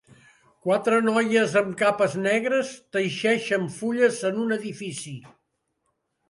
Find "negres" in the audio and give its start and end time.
2.21-2.71